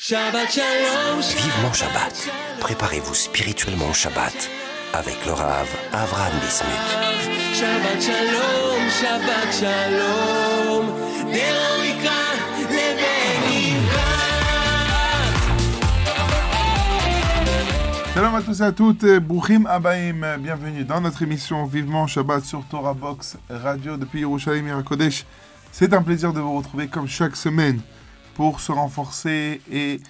[0.00, 1.20] Shabbat Shalom.
[1.20, 2.30] Vivement Shabbat.
[2.60, 4.48] Préparez-vous spirituellement au Shabbat
[4.94, 6.70] avec le Rav Avraham Bismuth.
[7.52, 8.88] Shabbat Shalom.
[8.88, 10.86] Shabbat Shalom.
[18.14, 22.64] Salam à tous et à toutes, Bouchim Abaim, bienvenue dans notre émission Vivement Shabbat sur
[22.70, 25.26] Torah Box Radio depuis Yerushalayim Kodesh.
[25.72, 27.80] C'est un plaisir de vous retrouver comme chaque semaine
[28.38, 30.00] pour se renforcer et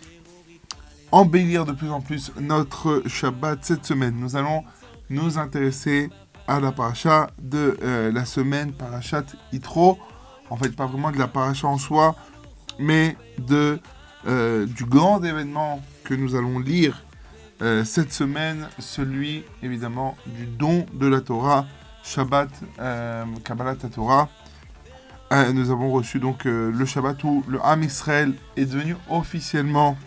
[1.12, 4.16] embellir de plus en plus notre Shabbat cette semaine.
[4.20, 4.64] Nous allons
[5.08, 6.10] nous intéresser
[6.46, 9.98] à la paracha de euh, la semaine, parachat Itro.
[10.50, 12.16] En fait, pas vraiment de la paracha en soi,
[12.78, 13.80] mais de,
[14.26, 17.02] euh, du grand événement que nous allons lire
[17.62, 21.64] euh, cette semaine, celui évidemment du don de la Torah,
[22.04, 22.50] Shabbat,
[23.42, 24.28] Kabbalah Torah.
[25.30, 29.98] Euh, nous avons reçu donc euh, le Shabbat où le Ham Israël est devenu officiellement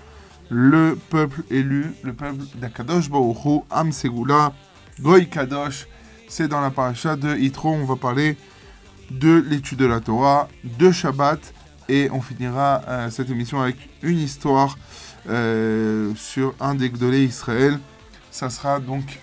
[0.49, 4.51] le peuple élu, le peuple d'Akadosh Baruch Ham Segula,
[4.99, 5.87] Goy Kadosh.
[6.27, 8.35] C'est dans la paracha de Yitro, on va parler
[9.11, 11.53] de l'étude de la Torah, de Shabbat,
[11.87, 14.77] et on finira euh, cette émission avec une histoire
[16.15, 17.79] sur un des Gdolé Israël.
[18.31, 19.19] Ça sera donc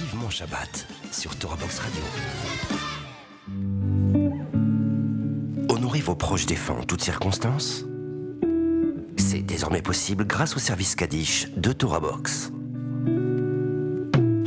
[0.00, 2.02] Vivement Shabbat sur Torah Box Radio.
[5.68, 7.84] Honorez vos proches défunts en toutes circonstances.
[9.16, 12.53] C'est désormais possible grâce au service Kaddish de Torah Box.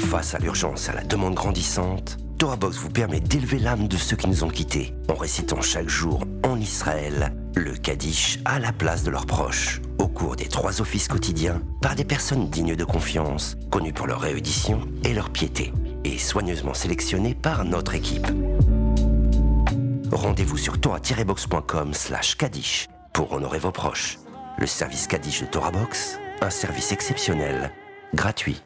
[0.09, 4.15] Face à l'urgence et à la demande grandissante, TorahBox vous permet d'élever l'âme de ceux
[4.15, 9.03] qui nous ont quittés en récitant chaque jour en Israël le Kaddish à la place
[9.03, 13.57] de leurs proches, au cours des trois offices quotidiens, par des personnes dignes de confiance,
[13.69, 15.73] connues pour leur réédition et leur piété,
[16.05, 18.27] et soigneusement sélectionnées par notre équipe.
[20.13, 24.19] Rendez-vous sur torah-box.com slash Kaddish pour honorer vos proches.
[24.57, 27.73] Le service Kaddish de TorahBox, un service exceptionnel,
[28.13, 28.63] gratuit.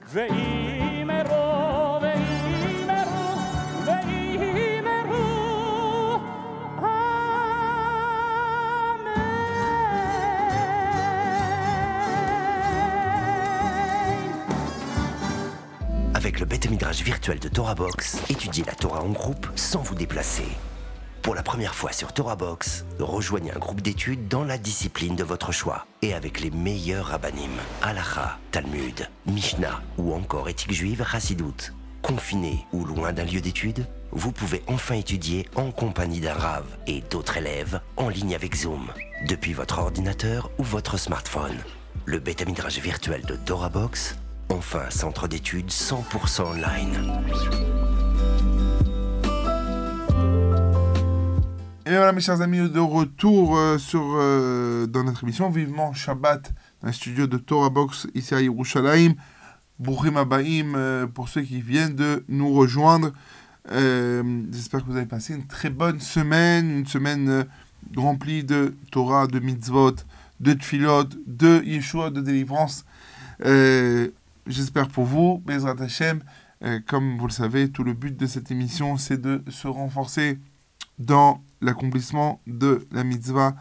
[16.99, 20.45] Virtuel de TorahBox, étudiez la Torah en groupe sans vous déplacer.
[21.21, 25.51] Pour la première fois sur TorahBox, rejoignez un groupe d'études dans la discipline de votre
[25.51, 31.73] choix et avec les meilleurs rabbinim, Halacha, Talmud, Mishnah ou encore éthique juive, Hassidout.
[32.01, 37.01] Confiné ou loin d'un lieu d'études, vous pouvez enfin étudier en compagnie d'un Rav et
[37.09, 38.91] d'autres élèves en ligne avec Zoom,
[39.27, 41.57] depuis votre ordinateur ou votre smartphone.
[42.05, 44.15] Le bêta virtuel de TorahBox
[44.51, 46.99] Enfin, centre d'études 100% online.
[51.85, 56.53] Et voilà mes chers amis, de retour euh, sur, euh, dans notre émission Vivement Shabbat,
[56.81, 59.13] dans le studio de Torah Box ici à Yerushalayim.
[59.79, 63.13] Bourim Abaim, euh, pour ceux qui viennent de nous rejoindre.
[63.69, 67.45] J'espère que vous avez passé une très bonne semaine, une semaine
[67.95, 69.95] remplie de Torah, de mitzvot,
[70.41, 72.83] de tfilot, de Yeshua, de délivrance.
[74.47, 76.23] J'espère pour vous, Bezrat Hashem,
[76.63, 80.39] euh, comme vous le savez, tout le but de cette émission, c'est de se renforcer
[80.97, 83.55] dans l'accomplissement de la mitzvah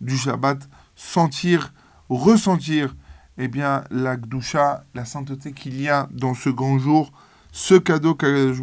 [0.00, 1.72] du Shabbat, sentir,
[2.08, 2.94] ressentir
[3.38, 7.12] eh bien, la Gdusha, la sainteté qu'il y a dans ce grand jour,
[7.52, 8.60] ce cadeau qu'Akadosh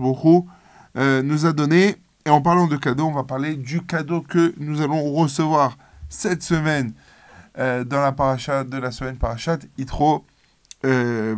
[0.97, 1.97] euh, nous a donné.
[2.25, 5.77] Et en parlant de cadeau, on va parler du cadeau que nous allons recevoir
[6.09, 6.93] cette semaine
[7.57, 10.25] euh, dans la paracha de la semaine parachat Itro.
[10.85, 11.35] Euh,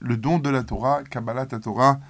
[0.00, 2.00] le don de la Torah, Kabbalah Torah,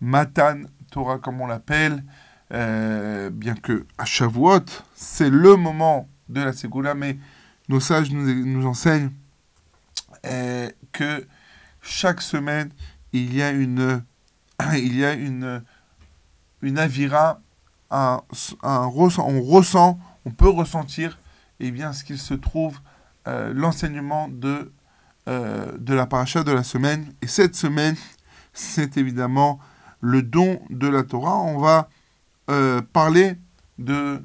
[0.00, 2.04] Matan Torah comme on l'appelle,
[2.52, 7.18] euh, bien que à Shavuot, c'est le moment de la Ségoula, mais
[7.68, 9.10] nos sages nous, enseignent
[10.26, 11.26] euh, que
[11.80, 12.70] chaque semaine,
[13.12, 14.04] il y a une,
[14.74, 15.62] il y a une,
[16.60, 17.40] une avira,
[17.90, 18.20] on
[18.90, 21.18] ressent, on peut ressentir
[21.60, 22.80] eh bien, ce qu'il se trouve,
[23.28, 24.72] euh, l'enseignement de
[25.28, 27.12] euh, de la paracha de la semaine.
[27.22, 27.96] Et cette semaine,
[28.52, 29.60] c'est évidemment
[30.00, 31.38] le don de la Torah.
[31.38, 31.88] On va
[32.50, 33.36] euh, parler
[33.78, 34.22] de,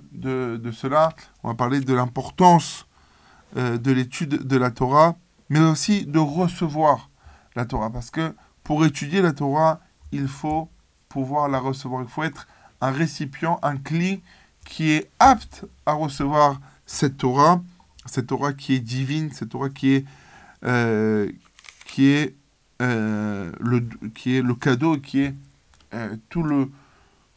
[0.74, 1.14] cela,
[1.44, 2.88] on va parler de l'importance
[3.58, 5.16] euh, de l'étude de la Torah,
[5.50, 7.10] mais aussi de recevoir
[7.56, 7.92] la Torah.
[7.92, 8.34] Parce que
[8.64, 9.80] pour étudier la Torah,
[10.12, 10.70] il faut
[11.10, 12.02] pouvoir la recevoir.
[12.02, 12.48] Il faut être
[12.82, 14.22] un récipient, un cli
[14.66, 17.62] qui est apte à recevoir cette Torah,
[18.06, 20.06] cette Torah qui est divine, cette Torah qui est,
[20.64, 21.32] euh,
[21.86, 22.36] qui est,
[22.82, 23.82] euh, le,
[24.16, 25.36] qui est le cadeau, qui est
[25.94, 26.70] euh, tout, le,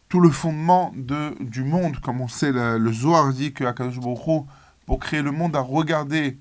[0.08, 1.98] tout le fondement de, du monde.
[2.00, 4.00] Comme on sait, le Zohar dit que Akadosh
[4.86, 6.36] pour créer le monde, a regardé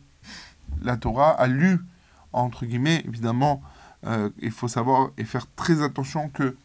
[0.81, 1.79] la Torah, a lu,
[2.33, 3.61] entre guillemets, évidemment,
[4.41, 6.55] il faut savoir et faire très attention que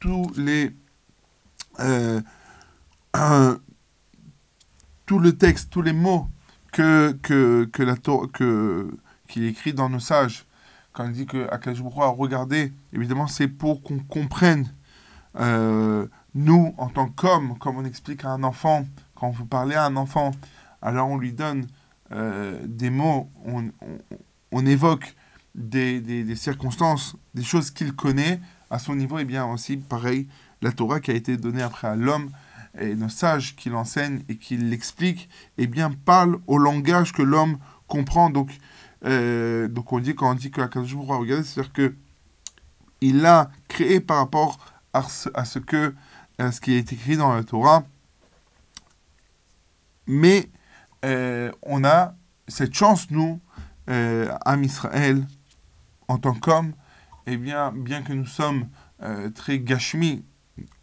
[0.00, 0.74] tous les
[5.08, 6.28] tout le texte, tous les mots
[6.70, 8.90] que, que, que la que,
[9.28, 10.46] qu'il écrit dans nos sages,
[10.92, 14.72] quand il dit que Akashbura a regardé, évidemment, c'est pour qu'on comprenne,
[15.38, 18.84] euh, nous, en tant qu'hommes, comme on explique à un enfant,
[19.14, 20.32] quand vous parlez à un enfant,
[20.82, 21.66] alors on lui donne
[22.12, 23.70] euh, des mots, on,
[24.50, 25.14] on, évoque
[25.54, 28.40] des, des, des, circonstances, des choses qu'il connaît,
[28.70, 30.26] à son niveau, et bien aussi, pareil,
[30.62, 32.30] la Torah qui a été donnée après à l'homme,
[32.80, 35.28] et nos sages qui l'enseignent et qui l'expliquent,
[35.58, 38.30] eh bien, parlent au langage que l'homme comprend.
[38.30, 38.50] Donc,
[39.04, 41.94] euh, donc on dit, quand on dit que Akadosh regardez, c'est-à-dire que
[43.00, 44.58] il a créé par rapport
[44.92, 45.94] à ce, à ce, que,
[46.38, 47.84] à ce qui est écrit dans la Torah.
[50.06, 50.48] Mais
[51.04, 52.14] euh, on a
[52.48, 53.40] cette chance, nous,
[53.88, 55.24] euh, à Israël,
[56.08, 56.72] en tant qu'homme,
[57.26, 58.68] eh bien, bien que nous sommes
[59.02, 60.24] euh, très gashmi,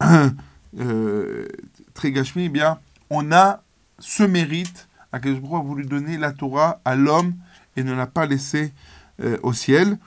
[1.94, 2.78] très gashmi, eh bien,
[3.10, 3.62] on a
[3.98, 4.88] ce mérite.
[5.12, 7.34] Akadosh a voulu donner la Torah à l'homme
[7.76, 8.72] et ne l'a pas laissé
[9.20, 9.98] euh, au ciel.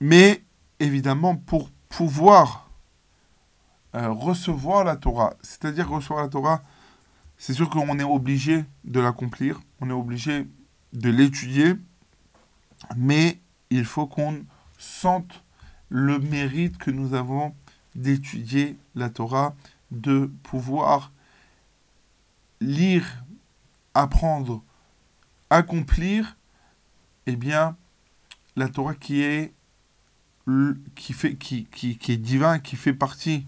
[0.00, 0.42] Mais
[0.80, 2.70] évidemment, pour pouvoir
[3.94, 6.62] euh, recevoir la Torah, c'est-à-dire recevoir la Torah,
[7.36, 10.46] c'est sûr qu'on est obligé de l'accomplir, on est obligé
[10.92, 11.74] de l'étudier,
[12.96, 13.38] mais
[13.70, 14.44] il faut qu'on
[14.78, 15.42] sente
[15.88, 17.54] le mérite que nous avons
[17.94, 19.54] d'étudier la Torah
[19.90, 21.12] de pouvoir
[22.60, 23.24] lire,
[23.94, 24.62] apprendre,
[25.50, 26.36] accomplir,
[27.26, 27.76] eh bien,
[28.56, 29.52] la Torah qui est,
[30.94, 33.46] qui qui, divin, qui fait partie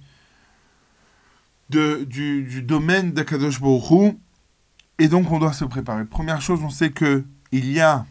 [1.71, 4.17] du, du domaine d'Akadosh Baruch
[4.99, 6.05] et donc on doit se préparer.
[6.05, 8.07] Première chose, on sait que il y a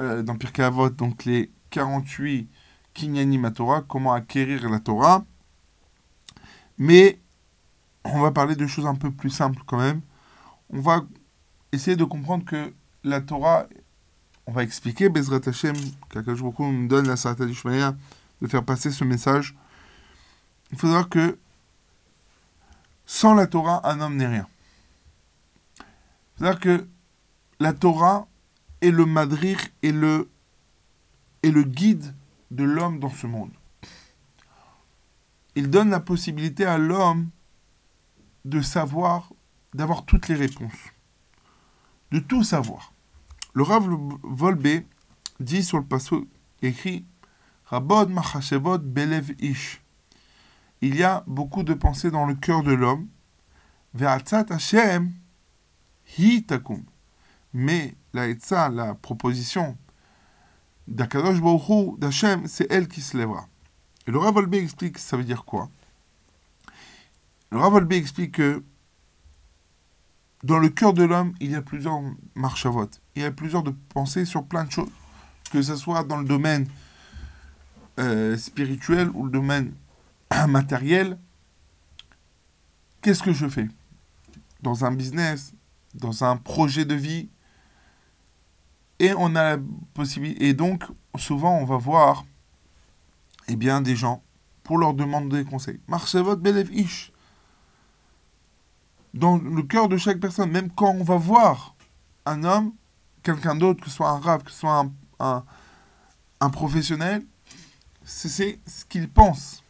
[0.00, 2.48] euh, dans Pirkei Avot donc les 48
[2.94, 5.24] Kinyanim Torah, comment acquérir la Torah.
[6.78, 7.18] Mais
[8.04, 10.00] on va parler de choses un peu plus simples quand même.
[10.70, 11.04] On va
[11.72, 12.72] essayer de comprendre que
[13.04, 13.66] la Torah,
[14.46, 15.76] on va expliquer, Bezrat Hashem,
[16.10, 19.54] Kakash nous donne la Sarata de faire passer ce message.
[20.72, 21.38] Il savoir que
[23.06, 24.48] sans la Torah, un homme n'est rien.
[26.36, 26.86] C'est-à-dire que
[27.60, 28.26] la Torah
[28.80, 30.28] est le madrir et le,
[31.42, 32.14] et le guide
[32.50, 33.52] de l'homme dans ce monde
[35.56, 37.30] il donne la possibilité à l'homme
[38.44, 39.32] de savoir,
[39.74, 40.92] d'avoir toutes les réponses,
[42.12, 42.92] de tout savoir.
[43.56, 43.88] Le Rav
[44.22, 44.82] Volbe
[45.40, 46.20] dit sur le passage
[46.60, 47.06] écrit
[47.64, 49.82] Rabod Machashevot Belev Ish.
[50.82, 53.08] Il y a beaucoup de pensées dans le cœur de l'homme.
[53.98, 55.10] Hashem
[56.18, 56.84] hi takum.
[57.54, 59.78] Mais la etza, la proposition
[60.86, 61.40] d'Akadosh
[61.96, 63.48] d'Hashem, c'est elle qui se lèvera.
[64.06, 65.70] Et le Rav explique ça veut dire quoi?
[67.50, 68.62] Le Rav explique que
[70.46, 72.00] dans le cœur de l'homme, il y a plusieurs
[72.34, 73.00] marches à vote.
[73.16, 74.90] Il y a plusieurs de pensées sur plein de choses.
[75.50, 76.66] Que ce soit dans le domaine
[77.98, 79.72] euh, spirituel ou le domaine
[80.48, 81.18] matériel.
[83.02, 83.68] Qu'est-ce que je fais?
[84.62, 85.52] Dans un business,
[85.94, 87.28] dans un projet de vie.
[89.00, 89.62] Et on a la
[89.94, 90.48] possibilité.
[90.48, 90.84] Et donc,
[91.16, 92.24] souvent, on va voir
[93.48, 94.22] eh bien, des gens
[94.62, 95.80] pour leur demander des conseils.
[95.88, 97.12] votre Belev Ish.
[99.16, 101.74] Dans le cœur de chaque personne, même quand on va voir
[102.26, 102.72] un homme,
[103.22, 104.86] quelqu'un d'autre, que ce soit un rave, que ce soit
[105.18, 105.44] un,
[106.40, 107.24] un, professionnel,
[108.04, 109.62] c'est ce qu'il pense.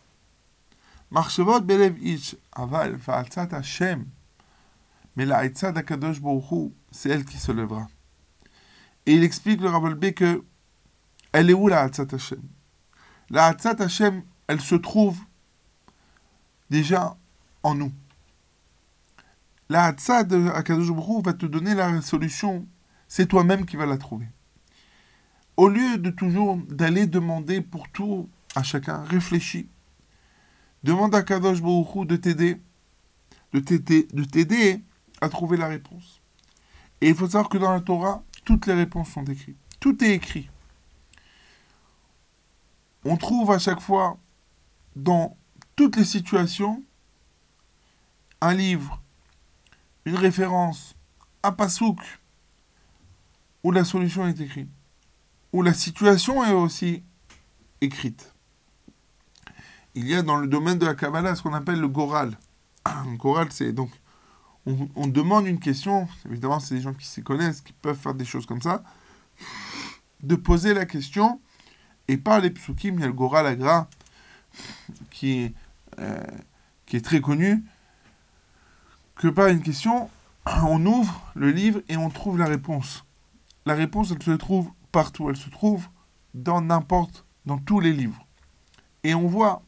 [1.10, 2.36] votre Belev Ish.
[2.52, 4.06] Aval Fa'atzat Hashem.
[5.14, 7.86] Mais la Haïtza d'Akadosh Baruch c'est elle qui se lèvera.
[9.06, 10.44] Et il explique le Rav que
[11.32, 12.42] elle est où la Haïtza Hashem?
[13.28, 15.18] La Hatzat Hashem, elle se trouve
[16.70, 17.16] déjà
[17.62, 17.92] en nous.
[19.68, 20.90] La Hatzat de Akadosh
[21.24, 22.66] va te donner la solution.
[23.08, 24.28] C'est toi-même qui vas la trouver.
[25.56, 29.68] Au lieu de toujours d'aller demander pour tout à chacun, réfléchis.
[30.82, 32.60] Demande à Kadosh Baruch de t'aider,
[33.52, 34.82] de t'aider, de t'aider
[35.20, 36.20] à trouver la réponse.
[37.00, 39.56] Et il faut savoir que dans la Torah, toutes les réponses sont écrites.
[39.80, 40.48] Tout est écrit
[43.06, 44.18] on trouve à chaque fois,
[44.96, 45.36] dans
[45.76, 46.82] toutes les situations,
[48.40, 49.00] un livre,
[50.06, 50.94] une référence,
[51.42, 52.00] un pasouk,
[53.62, 54.70] où la solution est écrite,
[55.52, 57.02] où la situation est aussi
[57.80, 58.32] écrite.
[59.94, 62.38] Il y a dans le domaine de la Kabbalah ce qu'on appelle le Goral.
[63.18, 63.90] Goral, c'est donc,
[64.64, 68.24] on, demande une question, évidemment, c'est des gens qui s'y connaissent, qui peuvent faire des
[68.24, 68.82] choses comme ça,
[70.22, 71.40] de poser la question,
[72.08, 73.88] et par les psukim, il y a le Goral Agra,
[75.10, 75.52] qui
[75.98, 76.20] euh,
[76.84, 77.64] qui est très connu,
[79.16, 80.10] que par une question,
[80.46, 83.04] on ouvre le livre et on trouve la réponse.
[83.64, 85.88] La réponse, elle se trouve partout, elle se trouve
[86.34, 88.24] dans n'importe, dans tous les livres.
[89.02, 89.62] Et on voit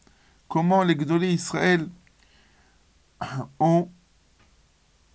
[0.49, 1.89] comment les Gdolés Israël
[3.59, 3.91] ont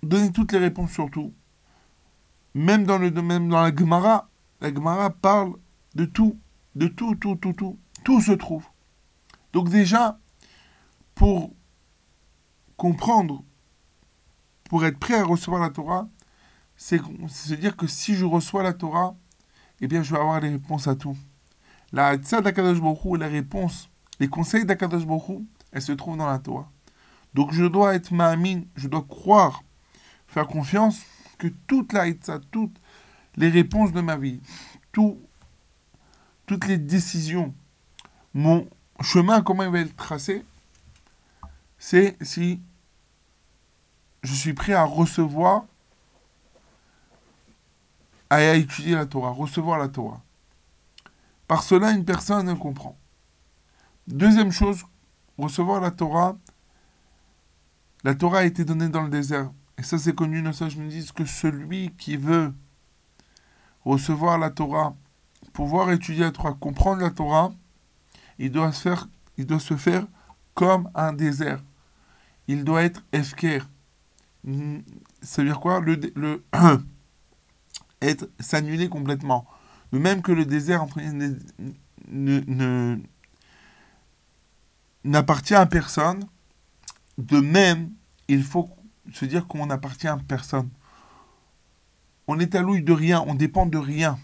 [0.01, 1.33] donné toutes les réponses sur tout.
[2.53, 4.29] Même dans le domaine, dans la Gemara,
[4.61, 5.53] la Gemara parle
[5.95, 6.37] de tout,
[6.75, 7.79] de tout, tout, tout, tout.
[8.03, 8.65] Tout se trouve.
[9.53, 10.19] Donc déjà,
[11.15, 11.53] pour
[12.75, 13.43] comprendre,
[14.73, 16.07] pour être prêt à recevoir la Torah,
[16.75, 19.15] c'est se dire que si je reçois la Torah,
[19.81, 21.15] eh bien je vais avoir les réponses à tout.
[21.91, 26.71] La d'Akadosh Baruch la réponse, les conseils d'Akadosh Baruch elles se trouvent dans la Torah.
[27.35, 29.61] Donc je dois être ma'amin, je dois croire,
[30.25, 31.03] faire confiance
[31.37, 32.81] que toute la Hitzah, toutes
[33.35, 34.41] les réponses de ma vie,
[34.91, 35.21] tout,
[36.47, 37.53] toutes les décisions,
[38.33, 38.67] mon
[39.01, 40.43] chemin, comment il va être tracé,
[41.77, 42.59] c'est si
[44.23, 45.65] je suis prêt à recevoir,
[48.29, 50.21] à étudier la Torah, recevoir la Torah.
[51.47, 52.97] Par cela, une personne comprend.
[54.07, 54.83] Deuxième chose,
[55.37, 56.35] recevoir la Torah.
[58.03, 59.51] La Torah a été donnée dans le désert.
[59.77, 62.53] Et ça, c'est connu, nos sages nous disent que celui qui veut
[63.85, 64.95] recevoir la Torah,
[65.51, 67.53] pouvoir étudier la Torah, comprendre la Torah,
[68.39, 70.07] il doit se faire, il doit se faire
[70.53, 71.61] comme un désert.
[72.47, 73.67] Il doit être efker.
[75.21, 75.79] Ça veut dire quoi?
[75.79, 76.43] Le,
[78.01, 79.45] être s'annuler complètement.
[79.91, 80.85] De même que le désert
[85.03, 86.25] n'appartient à personne,
[87.17, 87.91] de même,
[88.27, 88.69] il faut
[89.13, 90.69] se dire qu'on n'appartient à personne.
[92.27, 94.17] On est à l'ouïe de rien, on dépend de rien,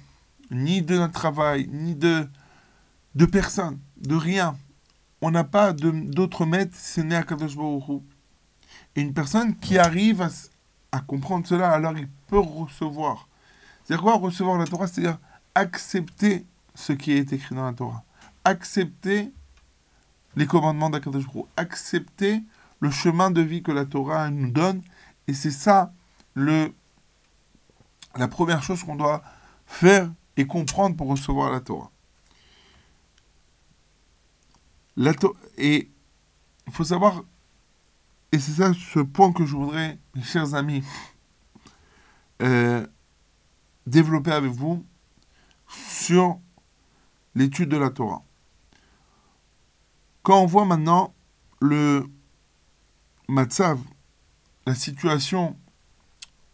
[0.51, 2.27] ni de notre travail, ni de,
[3.31, 4.57] personne, de rien.
[5.21, 8.01] On n'a pas d'autre maître, ce n'est Kadosh Baruch
[8.95, 10.27] Et une personne qui arrive
[10.91, 13.27] à, comprendre cela, alors il peut recevoir.
[13.83, 15.19] C'est-à-dire quoi recevoir la Torah C'est-à-dire
[15.55, 18.03] accepter ce qui est écrit dans la Torah.
[18.43, 19.31] Accepter
[20.35, 21.25] les commandements d'Akadosh
[21.57, 22.41] accepter
[22.79, 24.81] le chemin de vie que la Torah nous donne.
[25.27, 25.91] Et c'est ça
[26.33, 26.73] le,
[28.15, 29.21] la première chose qu'on doit
[29.65, 31.91] faire et comprendre pour recevoir la Torah.
[34.95, 35.13] La
[35.57, 35.89] et
[36.67, 37.23] il faut savoir,
[38.31, 40.83] et c'est ça ce point que je voudrais, mes chers amis,
[42.41, 42.85] euh,
[43.87, 44.85] développer avec vous
[45.67, 46.39] sur
[47.35, 48.23] l'étude de la Torah.
[50.23, 51.13] Quand on voit maintenant
[51.59, 52.05] le
[53.27, 53.79] Matzav,
[54.65, 55.57] la situation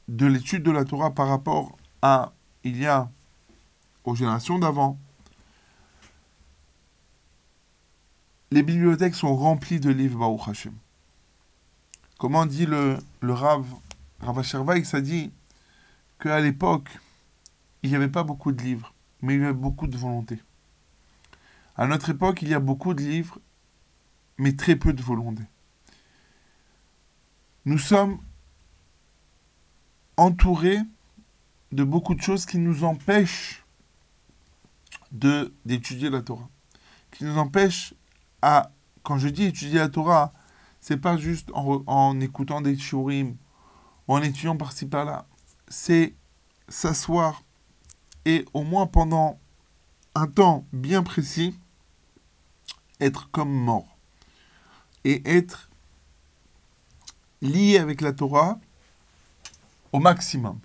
[0.07, 3.09] de l'étude de la Torah par rapport à il y a
[4.03, 4.99] aux générations d'avant,
[8.51, 10.73] les bibliothèques sont remplies de livres Baruch Hashem.
[12.17, 13.65] Comment dit le, le Rav,
[14.21, 15.31] Rav ça dit
[16.19, 16.89] qu'à l'époque,
[17.83, 20.41] il n'y avait pas beaucoup de livres, mais il y avait beaucoup de volonté.
[21.75, 23.39] À notre époque, il y a beaucoup de livres
[24.37, 25.43] mais très peu de volonté.
[27.65, 28.19] Nous sommes
[30.17, 30.79] entourés
[31.71, 33.65] de beaucoup de choses qui nous empêchent
[35.11, 36.49] d'étudier la Torah,
[37.11, 37.93] qui nous empêchent
[38.41, 38.71] à,
[39.03, 40.33] quand je dis étudier la Torah,
[40.87, 43.37] c'est pas juste en, écoutant des shurim
[44.07, 45.25] en étudiant par-ci par-là,
[45.67, 46.13] c'est
[46.69, 47.41] s'asseoir
[48.25, 49.39] et au moins pendant
[50.13, 51.57] un temps bien précis,
[52.99, 53.97] être comme mort
[55.03, 55.71] et être
[57.41, 58.59] lié avec la Torah
[59.91, 60.59] au maximum.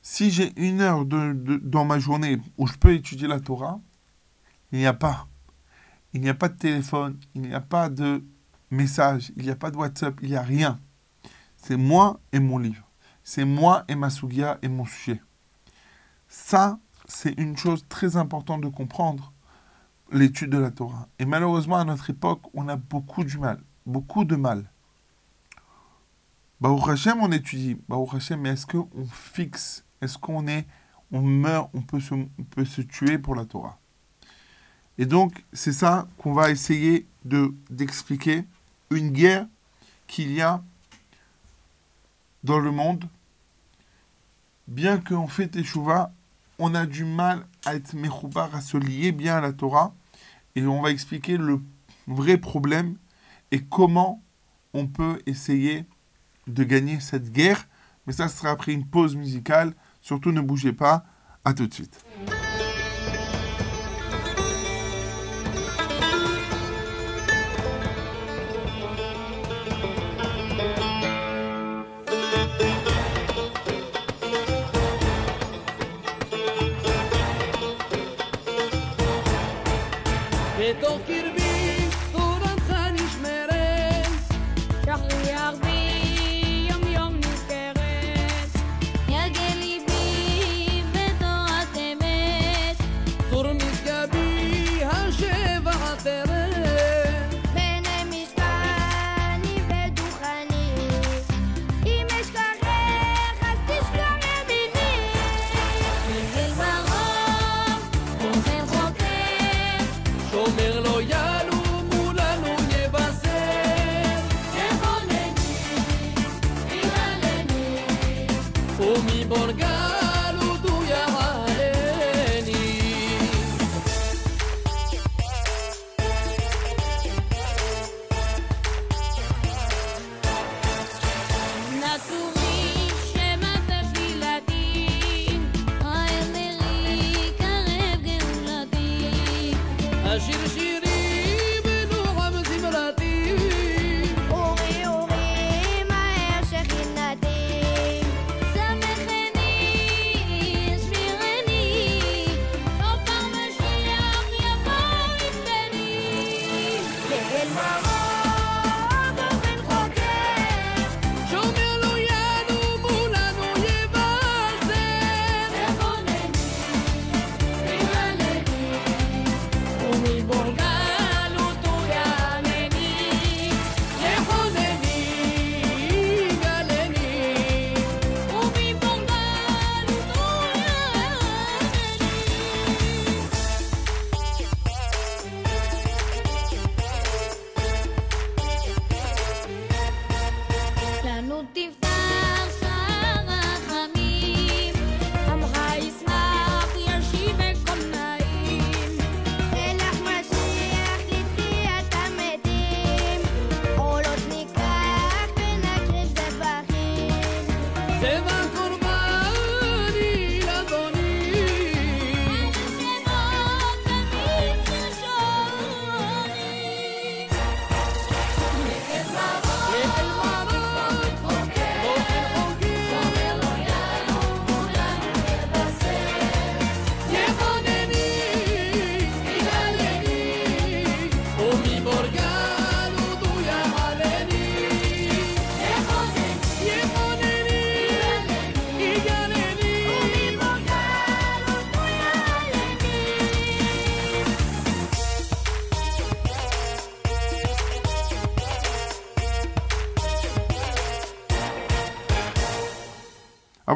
[0.00, 3.78] Si j'ai une heure dans ma journée où je peux étudier la Torah,
[4.72, 5.28] il n'y a pas.
[6.14, 8.24] Il n'y a pas de téléphone, il n'y a pas de
[8.70, 10.80] message, il n'y a pas de WhatsApp, il n'y a rien.
[11.56, 12.88] C'est moi et mon livre.
[13.22, 15.20] C'est moi et ma sugia et mon sujet.
[16.28, 19.32] Ça, c'est une chose très importante de comprendre
[20.10, 21.08] l'étude de la Torah.
[21.18, 24.70] Et malheureusement, à notre époque, on a beaucoup du mal, beaucoup de mal.
[26.60, 27.76] Baruch Hashem, on étudie.
[27.88, 29.84] Baruch Hashem, mais est-ce qu'on fixe?
[30.00, 30.66] Est-ce qu'on est,
[31.12, 32.00] on meurt, on peut
[32.64, 33.78] se tuer pour la Torah?
[34.98, 38.44] Et donc, c'est ça qu'on va essayer de d'expliquer.
[38.90, 39.46] Une guerre
[40.06, 40.62] qu'il y a
[42.42, 43.04] dans le monde,
[44.66, 46.10] bien qu'on fait Teshuvah,
[46.58, 49.94] on a du mal à être mechoubar, à se lier bien à la Torah.
[50.56, 51.60] Et on va expliquer le
[52.06, 52.96] vrai problème
[53.50, 54.22] et comment
[54.74, 55.84] on peut essayer
[56.46, 57.68] de gagner cette guerre.
[58.06, 59.74] Mais ça sera après une pause musicale.
[60.00, 61.04] Surtout ne bougez pas.
[61.44, 62.04] À tout de suite.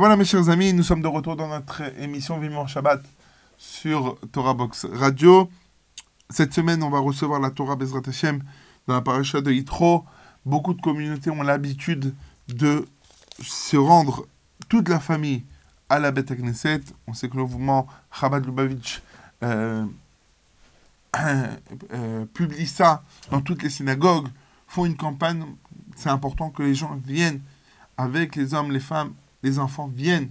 [0.03, 3.05] Voilà mes chers amis, nous sommes de retour dans notre émission Vivement Shabbat
[3.57, 5.49] sur Torah Box Radio.
[6.29, 8.43] Cette semaine, on va recevoir la Torah Bezrat Hashem
[8.89, 10.05] dans la paracha de Yitro.
[10.45, 12.17] Beaucoup de communautés ont l'habitude
[12.49, 12.85] de
[13.41, 14.27] se rendre
[14.69, 15.45] toute la famille
[15.89, 16.81] à la Beth Knesset.
[17.07, 19.03] On sait que le mouvement Chabad Lubavitch
[19.45, 19.87] euh,
[21.17, 24.27] euh, publie ça dans toutes les synagogues,
[24.67, 25.45] font une campagne.
[25.95, 27.41] C'est important que les gens viennent
[27.97, 29.13] avec les hommes, les femmes,
[29.43, 30.31] les enfants viennent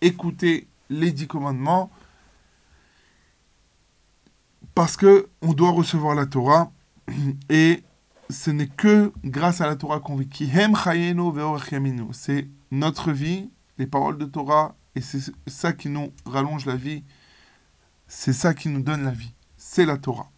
[0.00, 1.90] écouter les dix commandements
[4.74, 6.70] parce que on doit recevoir la Torah
[7.48, 7.82] et
[8.30, 10.28] ce n'est que grâce à la Torah qu'on vit.
[12.12, 17.04] C'est notre vie, les paroles de Torah, et c'est ça qui nous rallonge la vie.
[18.06, 19.32] C'est ça qui nous donne la vie.
[19.56, 20.30] C'est la Torah.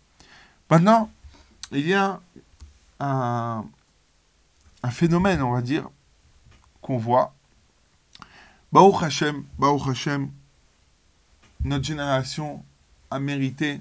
[0.71, 1.11] Maintenant,
[1.73, 2.21] il y a
[3.01, 3.65] un
[4.91, 5.89] phénomène, on va dire,
[6.81, 7.35] qu'on voit.
[8.73, 10.31] Baruch Hashem, Baruch Hashem,
[11.65, 12.65] notre génération
[13.11, 13.81] a mérité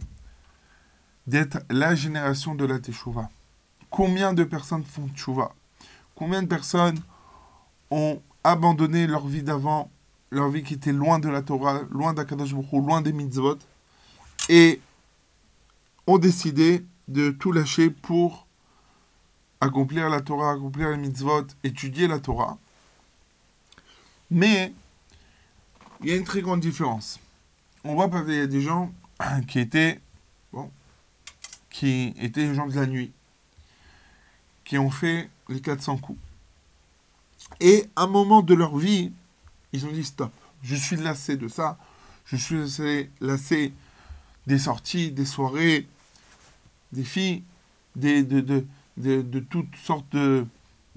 [1.28, 3.30] d'être la génération de la Teshuvah.
[3.91, 5.54] Combien de personnes font Teshuvah?
[6.15, 6.99] Combien de personnes
[7.91, 9.91] ont abandonné leur vie d'avant,
[10.32, 13.60] leur vie qui était loin de la Torah, loin d'Akadosh Baruch loin des mitzvot,
[14.49, 14.82] et
[16.08, 18.47] ont décidé de tout lâcher pour
[19.62, 22.58] accomplir la Torah, accomplir les mitzvot, étudier la Torah?
[24.32, 24.74] Mais
[26.02, 27.20] il y a une très grande différence.
[27.84, 28.92] On voit qu'il y a des gens
[29.48, 30.00] qui étaient,
[30.52, 30.72] bon,
[31.70, 33.12] qui étaient gens de la nuit,
[34.65, 36.20] qui ont fait les 400 coups.
[37.60, 39.12] Et à un moment de leur vie,
[39.74, 41.78] ils ont dit stop, je suis lassé de ça,
[42.26, 43.74] je suis lassé,
[44.46, 45.88] des sorties, des soirées,
[46.92, 47.44] des filles,
[47.96, 48.65] des, de, de,
[48.98, 50.46] de, de toutes sortes de,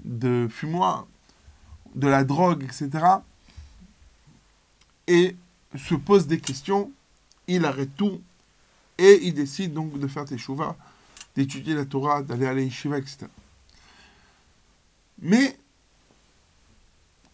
[0.03, 1.07] de fumoirs,
[1.95, 3.05] de la drogue, etc.
[5.07, 5.35] Et
[5.75, 6.91] se pose des questions,
[7.47, 8.21] il arrête tout
[8.97, 10.75] et il décide donc de faire teshuva,
[11.35, 13.27] d'étudier la Torah, d'aller à la yeshiva, etc.
[15.21, 15.57] Mais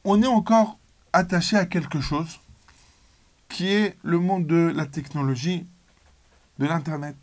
[0.03, 0.77] on est encore
[1.13, 2.39] attaché à quelque chose
[3.49, 5.65] qui est le monde de la technologie,
[6.59, 7.15] de l'Internet.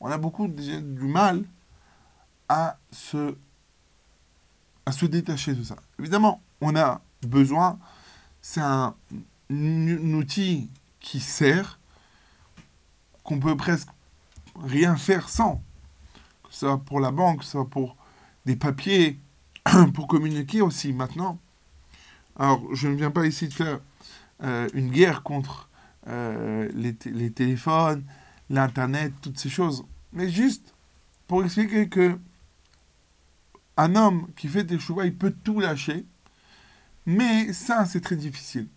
[0.00, 1.44] On a beaucoup du mal
[2.48, 3.34] à se,
[4.86, 5.76] à se détacher de ça.
[5.98, 7.78] Évidemment, on a besoin,
[8.42, 8.94] c'est un,
[9.50, 10.68] outil
[11.00, 11.78] qui sert,
[13.22, 13.88] qu'on peut presque
[14.62, 15.62] rien faire sans.
[16.44, 17.96] Que ce soit pour la banque, que ce soit pour
[18.46, 19.18] des papiers,
[19.94, 21.38] pour communiquer aussi maintenant.
[22.36, 23.80] Alors, je ne viens pas ici de faire
[24.42, 25.68] euh, une guerre contre
[26.08, 28.04] euh, les téléphones,
[28.50, 29.84] l'Internet, toutes ces choses.
[30.12, 30.74] Mais juste
[31.26, 32.18] pour expliquer que
[33.76, 36.04] un homme qui fait des choix, il peut tout lâcher.
[37.06, 38.68] Mais ça, c'est très difficile.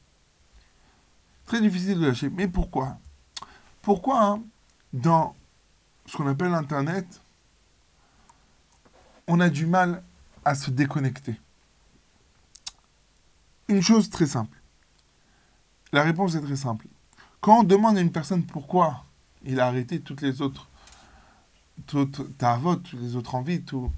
[1.45, 2.29] Très difficile de lâcher.
[2.29, 2.97] Mais pourquoi?
[3.81, 4.43] Pourquoi, hein,
[4.91, 5.35] dans
[6.05, 7.21] ce qu'on appelle Internet,
[9.27, 10.03] on a du mal
[10.43, 11.39] à se déconnecter?
[13.69, 14.57] Une chose très simple.
[15.91, 16.87] La réponse est très simple.
[17.39, 19.05] Quand on demande à une personne pourquoi
[19.43, 20.67] il a arrêté toutes les autres,
[21.85, 23.91] toutes toutes les autres envies, tout.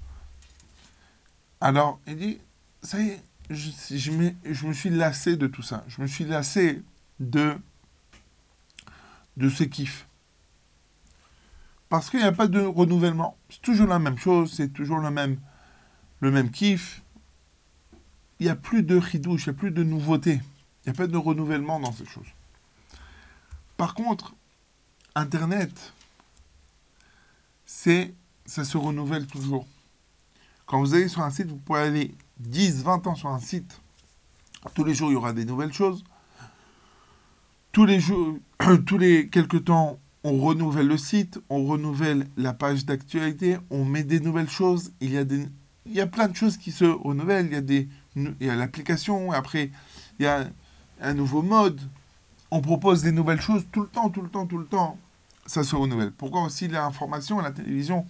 [1.60, 2.38] Alors, il dit,
[2.82, 5.84] ça y est, je, je me, suis lassé de tout ça.
[5.88, 6.82] Je me suis lassé
[7.18, 7.56] de,
[9.36, 10.06] de ce kiff.
[11.88, 13.36] Parce qu'il n'y a pas de renouvellement.
[13.50, 15.38] C'est toujours la même chose, c'est toujours le même,
[16.20, 17.02] le même kiff.
[18.38, 20.40] Il n'y a plus de ridouche, il n'y a plus de nouveauté.
[20.84, 22.28] Il n'y a pas de renouvellement dans ces choses.
[23.76, 24.34] Par contre,
[25.14, 25.92] Internet,
[27.66, 28.14] c'est,
[28.46, 29.66] ça se renouvelle toujours.
[30.70, 33.80] Quand vous allez sur un site, vous pouvez aller 10, 20 ans sur un site.
[34.72, 36.04] Tous les jours, il y aura des nouvelles choses.
[37.72, 38.38] Tous les jours,
[38.86, 44.04] tous les quelques temps, on renouvelle le site, on renouvelle la page d'actualité, on met
[44.04, 44.92] des nouvelles choses.
[45.00, 45.44] Il y a des,
[45.86, 47.46] il y a plein de choses qui se renouvellent.
[47.46, 49.32] Il y a des, il y a l'application.
[49.32, 49.72] Après,
[50.20, 50.46] il y a
[51.00, 51.80] un nouveau mode.
[52.52, 54.98] On propose des nouvelles choses tout le temps, tout le temps, tout le temps.
[55.46, 56.12] Ça se renouvelle.
[56.12, 56.44] Pourquoi?
[56.44, 58.06] Aussi l'information, la télévision,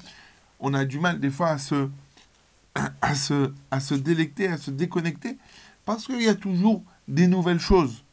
[0.59, 1.89] on a du mal des fois à se,
[2.75, 5.37] à se, à se délecter, à se déconnecter,
[5.85, 8.05] parce qu'il y a toujours des nouvelles choses.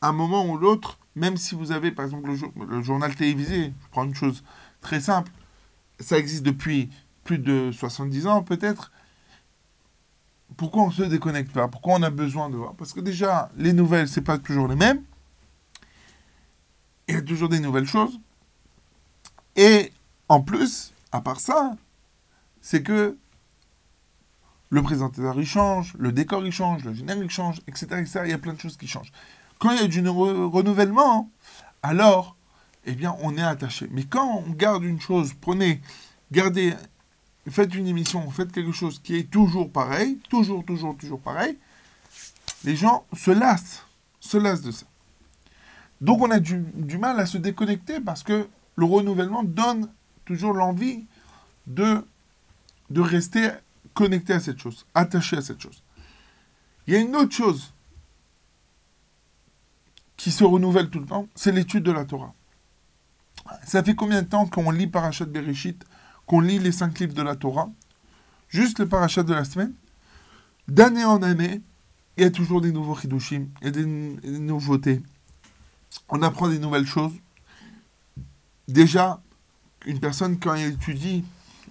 [0.00, 3.88] Un moment ou l'autre, même si vous avez par exemple le, le journal télévisé, je
[3.90, 4.42] prends une chose
[4.80, 5.30] très simple,
[6.00, 6.90] ça existe depuis
[7.24, 8.92] plus de 70 ans peut-être.
[10.56, 11.68] Pourquoi on se déconnecte pas?
[11.68, 12.74] Pourquoi on a besoin de voir?
[12.74, 15.02] Parce que déjà, les nouvelles, c'est pas toujours les mêmes.
[17.08, 18.20] Il y a toujours des nouvelles choses.
[19.56, 19.92] Et
[20.28, 21.76] en plus, à part ça,
[22.60, 23.16] c'est que
[24.70, 28.20] le présentateur il change, le décor il change, le générique change, etc., etc.
[28.24, 29.12] Il y a plein de choses qui changent.
[29.58, 31.30] Quand il y a du re- renouvellement,
[31.82, 32.36] alors,
[32.86, 33.88] eh bien, on est attaché.
[33.92, 35.80] Mais quand on garde une chose, prenez,
[36.32, 36.74] gardez,
[37.48, 41.58] faites une émission, faites quelque chose qui est toujours pareil, toujours, toujours, toujours pareil,
[42.64, 43.84] les gens se lassent,
[44.20, 44.86] se lassent de ça.
[46.00, 49.88] Donc on a du, du mal à se déconnecter parce que le renouvellement donne
[50.24, 51.06] toujours l'envie
[51.66, 52.04] de,
[52.90, 53.50] de rester
[53.94, 55.82] connecté à cette chose, attaché à cette chose.
[56.86, 57.72] Il y a une autre chose
[60.16, 62.34] qui se renouvelle tout le temps, c'est l'étude de la Torah.
[63.64, 65.84] Ça fait combien de temps qu'on lit Parashat Bereshit,
[66.26, 67.70] qu'on lit les cinq livres de la Torah,
[68.48, 69.74] juste le Parashat de la semaine,
[70.68, 71.60] d'année en année,
[72.16, 75.02] il y a toujours des nouveaux Hidushim, il des, des nouveautés.
[76.08, 77.12] On apprend des nouvelles choses.
[78.68, 79.20] Déjà,
[79.84, 81.24] une personne, quand elle étudie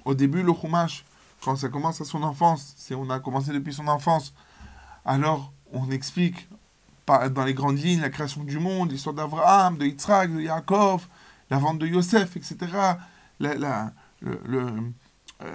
[0.05, 1.05] au début le Chumash,
[1.43, 4.33] quand ça commence à son enfance, si on a commencé depuis son enfance,
[5.05, 6.47] alors on explique
[7.05, 11.07] dans les grandes lignes la création du monde, l'histoire d'Abraham, de Yitzhak, de Yaakov,
[11.49, 12.57] la vente de Yosef, etc.
[13.39, 14.67] Le, le,
[15.41, 15.51] euh,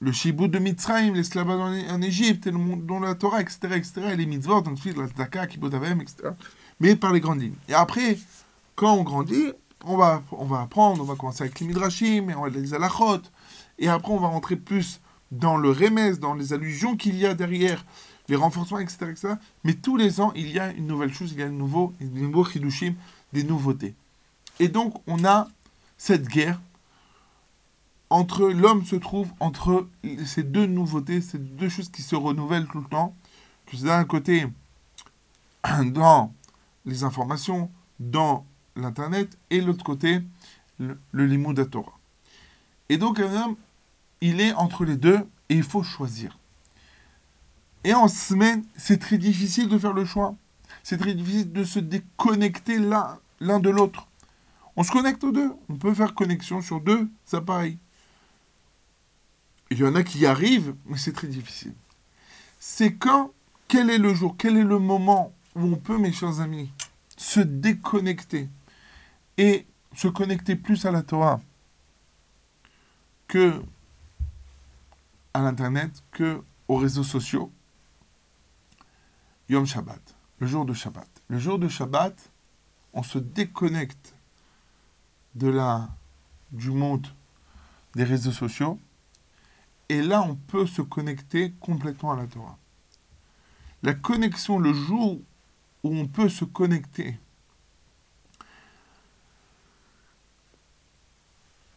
[0.00, 1.60] le Shibud de Mitzrayim, l'esclavage
[1.90, 5.06] en, Égypte, et le monde dans la Torah, etc., etc., et les mitzvot, ensuite la
[5.06, 6.30] Tzedaka, Kibbutz Avim, etc.
[6.80, 7.56] Mais par les grandes lignes.
[7.68, 8.18] Et après,
[8.74, 9.52] quand on grandit,
[9.84, 12.74] on va, on va apprendre, on va commencer avec les Midrashim, et on va les
[12.74, 13.20] Alachot,
[13.80, 15.00] et après on va rentrer plus
[15.32, 17.84] dans le Remez, dans les allusions qu'il y a derrière
[18.28, 19.34] les renforcements, etc., etc.
[19.64, 21.92] Mais tous les ans, il y a une nouvelle chose, il y a un nouveau,
[22.00, 22.94] des nouveaux Hidushim,
[23.32, 23.94] des nouveautés.
[24.60, 25.48] Et donc, on a
[25.98, 26.60] cette guerre
[28.10, 29.86] entre l'homme se trouve entre
[30.26, 33.14] ces deux nouveautés, ces deux choses qui se renouvellent tout le temps,
[33.66, 34.46] que c'est d'un côté
[35.84, 36.34] dans
[36.84, 40.22] les informations, dans l'internet, et l'autre côté
[40.78, 41.98] le, le limud de Torah.
[42.88, 43.56] Et donc un
[44.20, 46.38] il est entre les deux et il faut choisir.
[47.84, 50.34] Et en semaine, c'est très difficile de faire le choix.
[50.82, 54.06] C'est très difficile de se déconnecter l'un de l'autre.
[54.76, 55.52] On se connecte aux deux.
[55.68, 57.78] On peut faire connexion sur deux appareils.
[59.70, 61.74] Il y en a qui y arrivent, mais c'est très difficile.
[62.58, 63.32] C'est quand,
[63.68, 66.70] quel est le jour, quel est le moment où on peut, mes chers amis,
[67.16, 68.48] se déconnecter
[69.38, 71.40] et se connecter plus à la Torah
[73.28, 73.62] que
[75.34, 77.52] à l'Internet, que aux réseaux sociaux.
[79.48, 81.08] Yom Shabbat, le jour de Shabbat.
[81.28, 82.30] Le jour de Shabbat,
[82.92, 84.14] on se déconnecte
[85.34, 85.88] de la,
[86.52, 87.06] du monde
[87.94, 88.78] des réseaux sociaux.
[89.88, 92.56] Et là, on peut se connecter complètement à la Torah.
[93.82, 95.20] La connexion, le jour
[95.82, 97.18] où on peut se connecter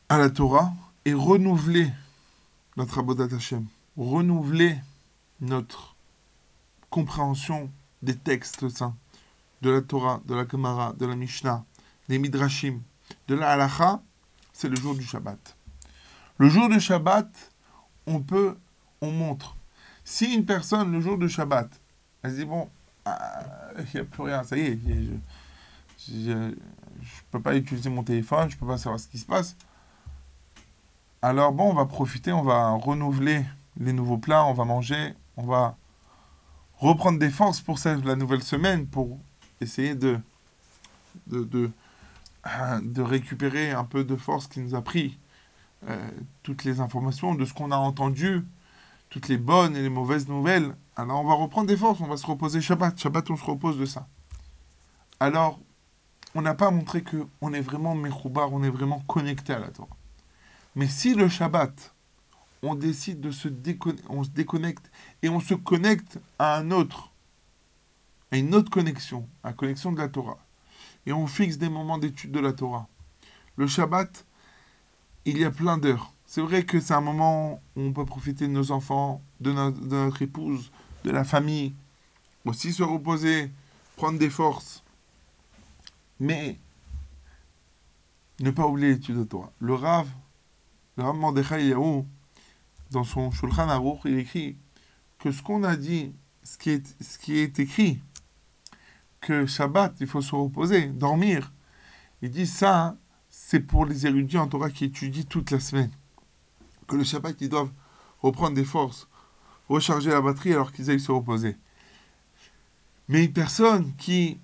[0.10, 0.74] à la Torah
[1.06, 1.92] et renouveler
[2.78, 3.66] notre Abodat Hashem,
[3.98, 4.78] renouveler
[5.42, 5.96] notre
[6.90, 7.70] compréhension
[8.02, 8.96] des textes saints,
[9.62, 11.64] de la Torah, de la Gemara, de la Mishnah,
[12.10, 12.82] des Midrashim,
[13.28, 14.02] de la Halacha,
[14.52, 15.56] c'est le jour du Shabbat.
[16.38, 17.30] Le jour du Shabbat,
[18.06, 18.58] on peut,
[19.02, 19.56] on montre.
[20.04, 21.70] Si une personne, le jour du Shabbat,
[22.22, 22.70] elle se dit, bon,
[23.06, 24.80] ah, il n'y a plus rien, ça y est,
[26.08, 26.56] je ne
[27.32, 29.56] peux pas utiliser mon téléphone, je ne peux pas savoir ce qui se passe.
[31.26, 33.46] Alors bon, on va profiter, on va renouveler
[33.78, 35.78] les nouveaux plats, on va manger, on va
[36.80, 39.18] reprendre des forces pour cette, la nouvelle semaine, pour
[39.62, 40.20] essayer de,
[41.28, 45.18] de, de, récupérer un peu de force qui nous a pris
[45.88, 46.10] euh,
[46.44, 48.46] toutes les informations de ce qu'on a entendu,
[49.10, 50.76] toutes les bonnes et les mauvaises nouvelles.
[50.98, 53.00] Alors on va reprendre des forces, on va se reposer Shabbat.
[53.00, 54.10] Shabbat, on se repose de ça.
[55.22, 55.58] Alors,
[56.36, 59.70] on n'a pas montré que on est vraiment mechoubar, on est vraiment connecté à la
[59.70, 59.96] Torah.
[60.76, 61.94] Mais si le Shabbat,
[62.64, 67.12] on décide de se déconnecter, on se déconnecte et on se connecte à un autre,
[68.32, 70.40] à une autre connexion, à la connexion de la Torah,
[71.06, 72.88] et on fixe des moments d'étude de la Torah.
[73.58, 74.26] Le Shabbat,
[75.26, 76.12] il y a plein d'heures.
[76.26, 79.96] C'est vrai que c'est un moment où on peut profiter de nos enfants, de, de
[79.96, 80.72] notre épouse,
[81.04, 81.76] de la famille,
[82.46, 83.52] aussi se reposer,
[83.98, 84.84] prendre des forces.
[86.20, 86.58] Mais
[88.40, 89.52] ne pas oublier l'étude de Torah.
[89.60, 90.08] Le Rav,
[90.98, 91.74] le Rav Mordechai
[92.92, 94.58] dans son Shulchan Aruch, il écrit
[95.20, 98.00] que ce qu'on a dit, ce qui est, ce qui est écrit,
[99.22, 101.52] que Shabbat, il faut se reposer, dormir.
[102.22, 102.98] Il dit ça,
[103.30, 105.92] c'est pour les érudits en Torah qui étudient toute la semaine.
[106.88, 107.72] Que le Shabbat, ils doivent
[108.22, 109.08] reprendre des forces,
[109.70, 111.58] recharger la batterie alors qu'ils aillent se reposer.
[113.08, 114.40] Mais une personne qui,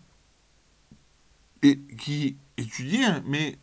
[1.61, 3.57] qui étudie, hein, mais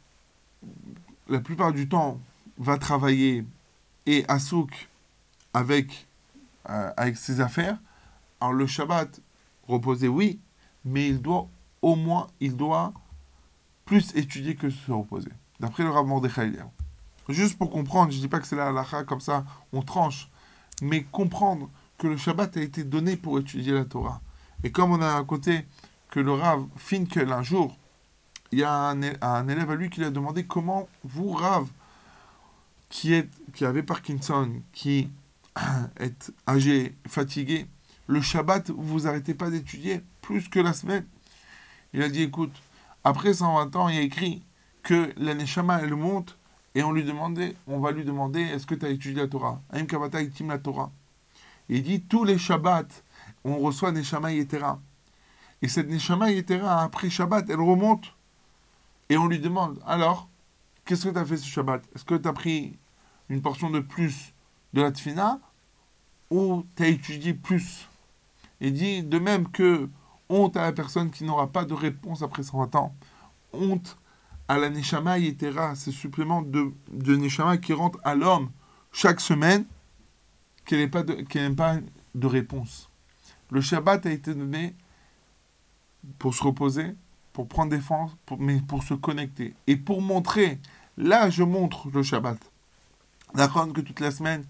[1.29, 2.20] la plupart du temps
[2.59, 3.45] va travailler
[4.07, 4.88] et à souk
[5.53, 6.07] avec,
[6.69, 7.79] euh, avec ses affaires,
[8.40, 9.21] alors le Shabbat,
[9.66, 10.38] reposer, oui,
[10.85, 11.49] mais il doit
[11.83, 12.92] au moins, il doit
[13.85, 15.31] plus étudier que se reposer.
[15.61, 16.69] D'après le Mordechai Eliyahu.
[17.29, 20.31] Juste pour comprendre, je ne dis pas que c'est la halakha comme ça, on tranche,
[20.83, 24.21] mais comprendre que le Shabbat a été donné pour étudier la Torah.
[24.62, 25.66] Et comme on a à côté
[26.11, 27.77] que le Rav Finkel, un jour,
[28.53, 31.66] il y a un, un élève à lui qui lui a demandé comment vous, Rav,
[32.88, 35.09] qui, est, qui avait Parkinson, qui
[36.01, 37.66] est âgé, fatigué,
[38.07, 41.05] le Shabbat, vous arrêtez pas d'étudier plus que la semaine.
[41.92, 42.55] Il a dit, écoute,
[43.05, 44.42] après 120 ans, il y a écrit
[44.83, 46.38] que la Neshama, elle monte,
[46.75, 49.61] et on lui demandait, on va lui demander, est-ce que tu as étudié la Torah?
[49.72, 50.92] La Torah.
[51.68, 52.87] Il dit, tous les Shabbats,
[53.44, 54.81] on reçoit Neshama Yetera.
[55.62, 58.12] Et cette Neshama Yetera, après Shabbat, elle remonte,
[59.09, 60.29] et on lui demande, alors,
[60.87, 61.83] qu'est-ce que tu as fait ce Shabbat?
[61.94, 62.79] Est-ce que tu as pris
[63.29, 64.33] une portion de plus
[64.72, 65.38] de la Tfina,
[66.31, 67.88] ou tu as étudié plus?
[68.61, 69.88] Il dit, de même que
[70.31, 72.94] honte à la personne qui n'aura pas de réponse après 120 ans,
[73.53, 73.99] honte
[74.49, 78.51] à la Neshama Yetera, ce supplément de, de Neshama qui rentre à l'homme
[78.92, 79.66] chaque semaine,
[80.64, 81.77] qu'elle n'ait pas, de- n'ait pas
[82.14, 82.88] de réponse.
[83.51, 84.75] Le Shabbat a été donné
[86.18, 86.94] pour se reposer,
[87.33, 87.77] pour prendre
[88.25, 89.55] pour- mais pour se connecter.
[89.66, 90.59] Et pour montrer,
[90.97, 92.39] là je montre le Shabbat.
[93.35, 94.45] D'accord que toute la semaine,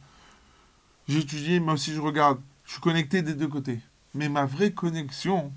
[1.08, 3.80] j'étudie, mais aussi je regarde je suis connecté des deux côtés.
[4.14, 5.52] Mais ma vraie connexion,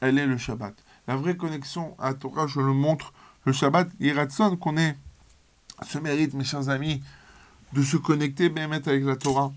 [0.00, 0.74] elle est le Shabbat.
[1.08, 3.12] La vraie connexion à la Torah, je le montre
[3.44, 3.88] le Shabbat.
[3.98, 4.96] Iratson, qu'on ait
[5.86, 7.02] ce mérite, mes chers amis,
[7.72, 9.52] de se connecter, bien avec la Torah,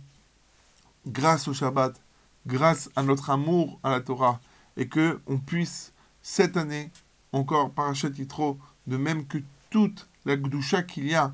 [1.05, 1.99] grâce au Shabbat,
[2.47, 4.39] grâce à notre amour à la Torah,
[4.77, 6.89] et que on puisse cette année
[7.33, 9.37] encore parachat Yitro, de même que
[9.69, 11.33] toute la Gdusha qu'il y a,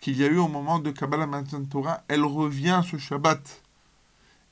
[0.00, 3.62] qu'il y a eu au moment de Kabbalah Matan Torah, elle revient ce Shabbat.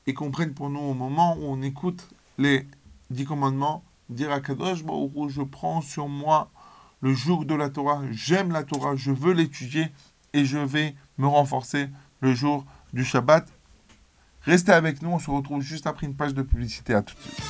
[0.05, 2.67] Et qu'on prenne pour nous au moment où on écoute les
[3.09, 6.51] dix commandements, dire à Kadosh je prends sur moi
[7.01, 9.91] le jour de la Torah, j'aime la Torah, je veux l'étudier
[10.33, 11.89] et je vais me renforcer
[12.21, 13.47] le jour du Shabbat.
[14.43, 16.93] Restez avec nous, on se retrouve juste après une page de publicité.
[16.93, 17.41] À tout de suite.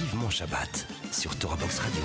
[0.00, 2.02] Vivement Shabbat sur Torah Box Radio.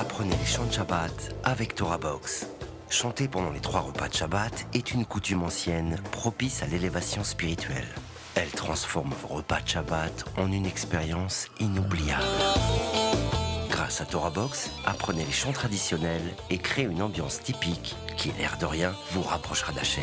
[0.00, 2.46] Apprenez les chants de Shabbat avec Torah Box.
[2.88, 7.86] Chanter pendant les trois repas de Shabbat est une coutume ancienne propice à l'élévation spirituelle.
[8.34, 12.24] Elle transforme vos repas de Shabbat en une expérience inoubliable.
[13.68, 18.56] Grâce à Torah Box, apprenez les chants traditionnels et créez une ambiance typique qui, l'air
[18.58, 20.02] de rien, vous rapprochera d'Hachem.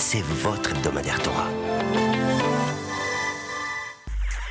[0.00, 1.48] c'est votre hebdomadaire Torah.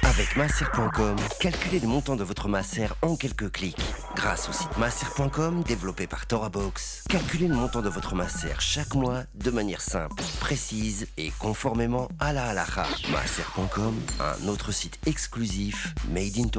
[0.04, 3.82] Avec masser.com, calculez le montant de votre masser en quelques clics.
[4.16, 9.24] Grâce au site masser.com développé par TorahBox, calculez le montant de votre masser chaque mois
[9.34, 12.86] de manière simple, précise et conformément à la halakha.
[13.12, 16.50] Masser.com, un autre site exclusif made in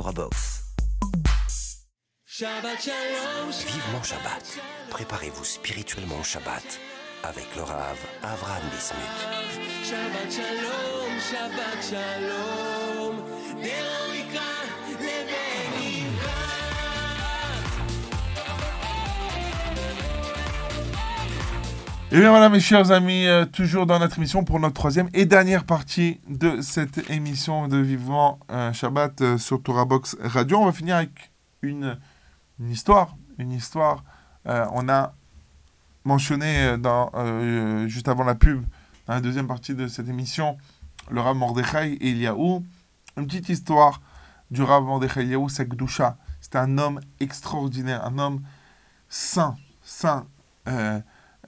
[2.26, 4.58] Shalom, Vivement Shabbat.
[4.90, 6.80] Préparez-vous spirituellement au Shabbat
[7.22, 9.20] avec Laura Ave, Avram Bismuth.
[9.84, 13.16] Shabbat shalom, Shabbat shalom,
[22.12, 25.08] Et eh bien voilà mes chers amis, euh, toujours dans notre émission pour notre troisième
[25.14, 30.58] et dernière partie de cette émission de Vivant euh, Shabbat euh, sur Tourabox Radio.
[30.58, 31.30] On va finir avec
[31.62, 31.96] une,
[32.58, 34.02] une histoire, une histoire.
[34.48, 35.14] Euh, on a
[36.04, 38.64] mentionné euh, dans, euh, juste avant la pub,
[39.06, 40.56] dans la deuxième partie de cette émission,
[41.10, 42.64] le Rav Mordechai Eliaou.
[43.16, 44.00] Une petite histoire
[44.50, 46.16] du Rav Mordechai Eliaou, c'est Gdusha.
[46.40, 48.42] C'était un homme extraordinaire, un homme
[49.08, 50.26] saint, saint.
[50.68, 51.00] euh,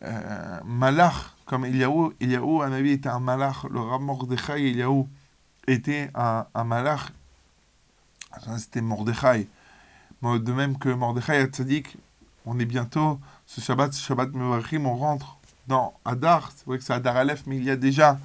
[0.05, 3.65] euh, malach, comme Eliaou, Eliaou, un avis, était un malach.
[3.71, 5.09] Le Rav Mordechai Eliaou
[5.67, 7.13] était un, un malach.
[8.59, 9.49] C'était Mordechai.
[10.23, 11.97] De même que Mordechai Hatzadik,
[12.47, 16.53] on est bientôt, ce Shabbat, ce Shabbat Mevarchim, on rentre dans Adar.
[16.57, 18.19] C'est vrai que c'est Adar Aleph, mais il y a déjà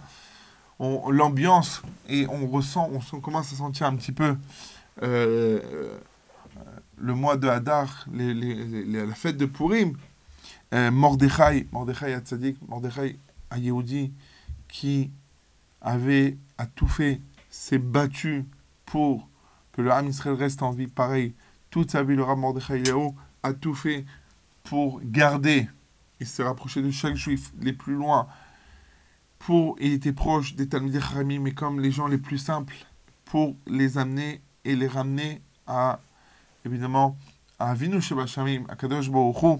[0.79, 4.37] l'ambiance et on ressent, on commence à sentir un petit peu
[5.01, 5.97] euh, euh,
[6.97, 9.95] le mois de Hadar, la fête de Purim.
[10.73, 13.17] Euh, Mordechai, Mordechai Hatzadik, Mordechai
[13.51, 14.11] Ayehoudi,
[14.67, 15.11] qui
[15.79, 18.45] avait a tout fait, s'est battu
[18.85, 19.29] pour
[19.71, 20.87] que le Ham Israël reste en vie.
[20.87, 21.33] Pareil,
[21.69, 23.11] toute sa vie, le Rav Mordechai Eliyahu
[23.53, 24.05] tout fait
[24.63, 25.69] pour garder
[26.19, 28.27] et se rapprocher de chaque juif les plus loin.
[29.39, 32.75] Pour, il était proche des Talmudei Chachamim, mais comme les gens les plus simples,
[33.25, 35.99] pour les amener et les ramener à,
[36.65, 37.17] évidemment,
[37.59, 39.57] à Avinu Shebashamim, à Kadosh Baruch Hu.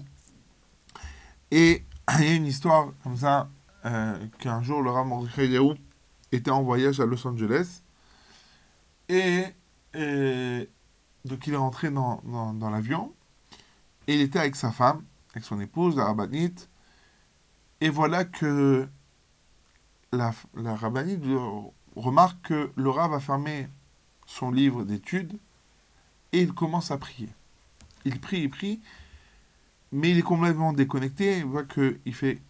[1.50, 1.84] Et
[2.18, 3.48] il y a une histoire comme ça,
[3.84, 5.06] euh, qu'un jour le Rav
[5.38, 5.74] Eliyahu
[6.32, 7.82] était en voyage à Los Angeles.
[9.08, 9.44] Et,
[11.24, 13.12] donc il est rentré dans, dans l'avion.
[14.08, 16.68] Et il était avec sa femme, avec son épouse, la rabbinite.
[17.80, 18.88] Et voilà que
[20.12, 21.22] la, rabbinite
[21.94, 23.68] remarque que le Rav a fermé
[24.26, 25.38] son livre d'études
[26.32, 27.28] et il commence à prier.
[28.06, 28.80] Il prie, il prie,
[29.92, 31.38] mais il est complètement déconnecté.
[31.38, 32.40] Il voit qu'il fait,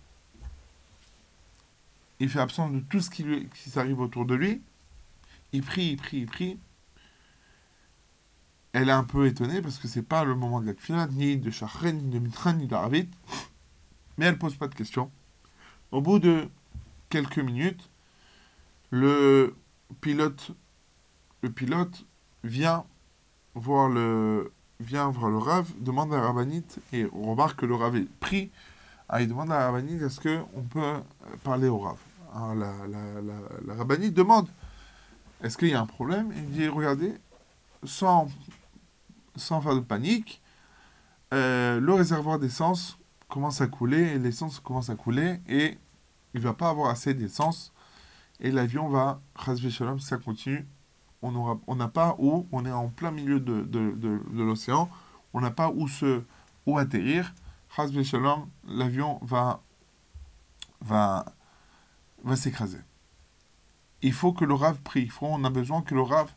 [2.20, 4.62] il absence de tout ce qui, lui, qui s'arrive autour de lui.
[5.52, 6.58] Il prie, il prie, il prie.
[8.72, 11.36] Elle est un peu étonnée parce que c'est pas le moment de la tfila, ni
[11.36, 13.08] de Shachren, ni de Mitran, ni d'Aravit.
[14.18, 15.10] Mais elle pose pas de questions.
[15.90, 16.48] Au bout de
[17.08, 17.88] quelques minutes,
[18.90, 19.54] le
[20.00, 20.52] pilote,
[22.44, 22.84] vient
[23.54, 28.08] voir le, vient Rav, demande à la Rabbanite, et on remarque que le Rav est
[28.20, 28.50] pris.
[29.08, 30.94] Ah, il demande à la Rabbanite est-ce qu'on peut
[31.42, 31.98] parler au Rav?
[32.34, 34.48] Alors la, la, demande
[35.42, 36.32] est-ce qu'il y a un problème?
[36.36, 37.14] Il dit regardez,
[37.84, 38.28] sans,
[39.38, 40.42] sans faire de panique,
[41.34, 45.78] euh, le réservoir d'essence commence à couler, et l'essence commence à couler, et
[46.34, 47.72] il va pas avoir assez d'essence,
[48.40, 50.66] et l'avion va, Chazvé Shalom, ça continue.
[51.22, 54.88] On aura- on n'a pas où, on est en plein milieu de, de, l'océan,
[55.34, 56.22] on n'a pas où, se,
[56.66, 57.34] où atterrir.
[57.74, 59.60] Chazvé Shalom, l'avion va,
[60.80, 61.24] va,
[62.22, 62.78] va s'écraser.
[64.00, 66.32] Il faut que le Rav prie, il faut, on a besoin que le Rav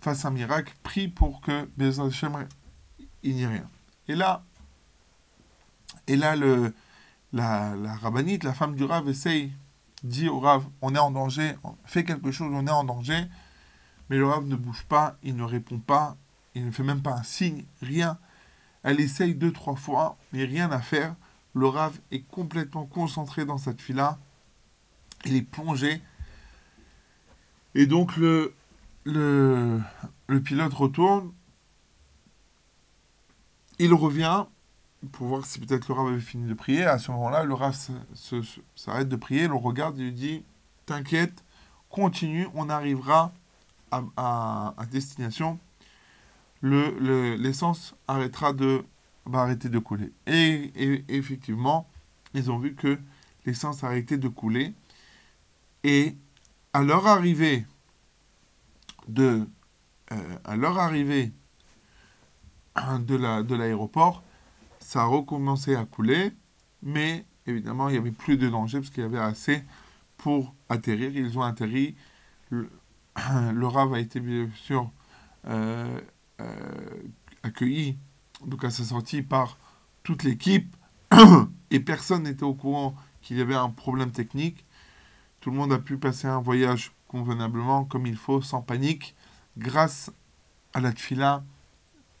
[0.00, 2.46] fasse un miracle, prie pour que Bezrat Hashem,
[3.22, 3.68] il n'y ait rien.
[4.08, 4.42] Et là,
[6.06, 6.74] et là le,
[7.32, 9.52] la, la rabbinite, la femme du Rav, essaye,
[10.02, 13.24] dit au Rav, on est en danger, fais quelque chose, on est en danger.
[14.08, 16.16] Mais le Rav ne bouge pas, il ne répond pas,
[16.54, 18.18] il ne fait même pas un signe, rien.
[18.82, 21.14] Elle essaye deux, trois fois, mais rien à faire.
[21.54, 24.18] Le Rav est complètement concentré dans cette fila.
[25.24, 26.00] Il est plongé.
[27.74, 28.54] Et donc le,
[29.04, 29.80] le,
[30.26, 31.32] le pilote retourne.
[33.78, 34.44] Il revient
[35.12, 36.84] pour voir si peut-être le Rav avait fini de prier.
[36.84, 37.74] À ce moment-là, le Rav
[38.76, 40.44] s'arrête de prier, le regarde et lui dit
[40.86, 41.44] T'inquiète,
[41.88, 43.32] continue, on arrivera
[43.90, 45.58] à, à- destination.
[46.60, 48.84] Le- le- L'essence arrêtera de,
[49.24, 50.12] va arrêter de couler.
[50.26, 51.88] Et, et- effectivement,
[52.34, 52.98] ils ont vu que
[53.46, 54.74] l'essence a arrêté de couler.
[55.84, 56.14] Et
[56.74, 57.66] à leur arrivée
[59.12, 59.46] de,
[60.12, 61.32] euh, à leur arrivée
[63.00, 64.22] de la de l'aéroport,
[64.78, 66.32] ça a recommencé à couler,
[66.82, 69.64] mais évidemment il n'y avait plus de danger parce qu'il y avait assez
[70.16, 71.14] pour atterrir.
[71.14, 71.96] Ils ont atterri.
[72.50, 72.70] Le,
[73.52, 74.90] le Rav a été bien sûr
[75.46, 76.00] euh,
[76.40, 77.02] euh,
[77.42, 77.98] accueilli
[78.46, 79.58] donc à sa sortie par
[80.02, 80.74] toute l'équipe
[81.70, 84.64] et personne n'était au courant qu'il y avait un problème technique.
[85.40, 89.16] Tout le monde a pu passer un voyage convenablement comme il faut, sans panique,
[89.58, 90.12] grâce
[90.72, 91.42] à la tfila,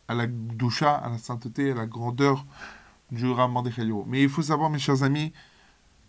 [0.08, 2.44] à la doucha, à la sainteté, à la grandeur
[3.12, 5.32] du Rav Mordechai Mais il faut savoir, mes chers amis,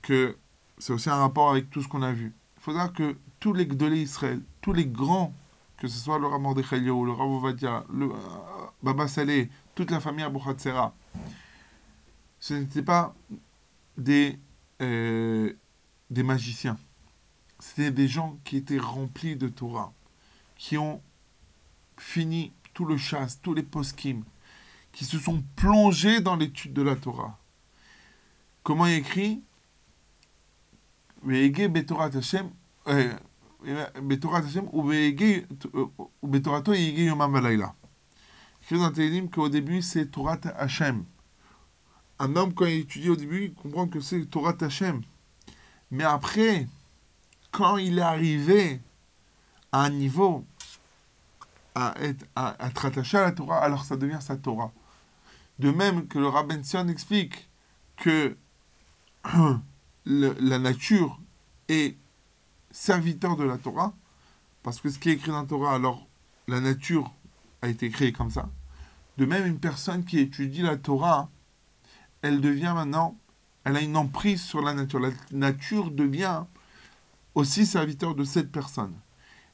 [0.02, 0.36] que
[0.80, 2.34] c'est aussi un rapport avec tout ce qu'on a vu.
[2.58, 5.32] Il savoir que tous les Gdolé Israël, tous les grands,
[5.78, 8.16] que ce soit le Rav Mordechai le Rav Ovadia, le euh,
[8.82, 10.96] Baba Saleh, toute la famille Abu Hatzera,
[12.40, 13.14] ce n'étaient pas
[13.96, 14.40] des,
[14.82, 15.54] euh,
[16.10, 16.78] des magiciens.
[17.62, 19.94] C'était des gens qui étaient remplis de Torah,
[20.58, 21.00] qui ont
[21.96, 24.24] fini tout le chasse, tous les poskim,
[24.92, 27.38] qui se sont plongés dans l'étude de la Torah.
[28.64, 29.44] Comment il écrit?
[31.30, 31.70] Écrit
[38.72, 41.06] dans Télim qu'au début c'est Torah Hashem.
[42.18, 45.04] Un homme, quand il étudie au début, il comprend que c'est Torah Hashem.
[45.92, 46.68] Mais après,
[47.52, 48.82] quand il est arrivé
[49.72, 50.46] à un niveau
[51.76, 54.72] à, être, à, à être attaché à la Torah, alors ça devient sa Torah.
[55.60, 57.50] De même que le Rabben Sion explique
[57.98, 58.36] que
[60.06, 61.20] la nature
[61.70, 61.98] est
[62.72, 63.94] serviteur de la Torah,
[64.64, 66.08] parce que ce qui est écrit dans la Torah, alors
[66.48, 67.12] la nature
[67.62, 68.50] a été créée comme ça.
[69.18, 71.30] De même, une personne qui étudie la Torah,
[72.22, 73.18] elle devient maintenant,
[73.64, 75.00] elle a une emprise sur la nature.
[75.00, 76.44] La nature devient
[77.36, 78.94] aussi serviteur de cette personne.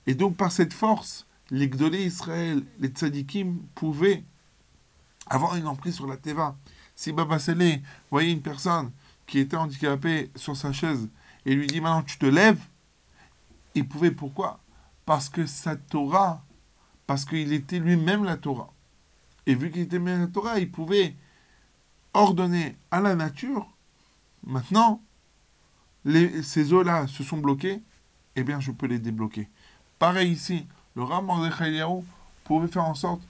[0.06, 4.24] Et donc, par cette force, les Gdolé Israël, les Tzadikim pouvaient
[5.28, 6.56] avoir une emprise sur la Teva.
[6.96, 8.92] Si Baba Saleh voyait une personne
[9.26, 11.10] qui était handicapée sur sa chaise
[11.46, 12.62] et lui dit maintenant tu te lèves,
[13.76, 14.60] il pouvait pourquoi?
[15.06, 16.44] Parce que sa Torah,
[17.06, 18.74] parce qu'il était lui-même la Torah.
[19.46, 21.16] Et vu qu'il était lui-même la Torah, il pouvait
[22.14, 23.72] ordonner à la nature,
[24.44, 25.02] maintenant,
[26.06, 27.82] les, ces eaux-là se sont bloquées,
[28.36, 29.50] eh bien je peux les débloquer.
[30.00, 31.84] Pareil ici, le Ram Mordechai
[32.44, 33.22] pouvait faire en sorte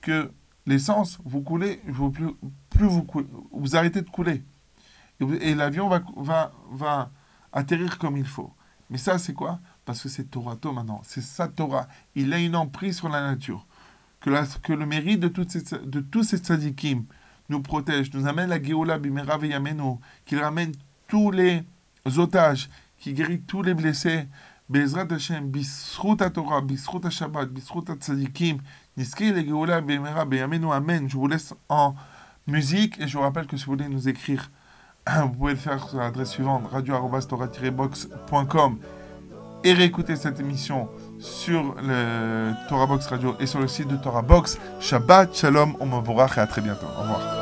[0.00, 0.30] que
[0.66, 2.30] l'essence, vous coulez, vous, plus,
[2.70, 3.06] plus vous,
[3.50, 4.42] vous arrêtez de couler.
[5.40, 7.10] Et, l'avion va, va, va
[7.52, 8.52] atterrir comme il faut.
[8.90, 9.60] Mais ça, c'est quoi?
[9.84, 11.00] Parce que c'est Torato maintenant.
[11.04, 11.86] C'est sa Torah.
[12.14, 13.66] Il a une emprise sur la nature.
[14.20, 17.04] Que, la- que le mérite de, toutes de tous ces tzadikim
[17.48, 20.72] nous protège, nous amène la Géoula Bimera Veyamenu, qu'il ramène
[21.08, 21.62] tous les
[22.18, 24.26] otages, qui guérit tous les blessés.
[25.12, 25.52] Hashem,
[26.32, 26.62] Torah,
[27.10, 27.48] Shabbat,
[28.00, 28.58] Tzadikim,
[28.96, 30.24] le Bemera,
[30.72, 31.08] Amen.
[31.08, 31.96] Je vous laisse en
[32.46, 34.50] musique et je vous rappelle que si vous voulez nous écrire,
[35.22, 38.78] vous pouvez le faire sur l'adresse suivante radio-box.com
[39.64, 40.88] et réécouter cette émission
[41.18, 44.58] sur le Torah Box Radio et sur le site de Torah Box.
[44.80, 46.86] Shabbat, Shalom, on me et à très bientôt.
[46.98, 47.41] Au revoir.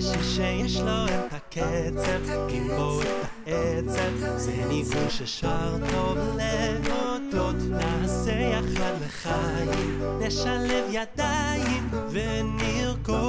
[0.00, 3.06] שיר שיש לו את הקצב, עם בו את
[3.46, 13.20] העצב, זה ניגון ששר טוב להודות, נעשה יחד לחיים, נשלב ידיים ונרקוד.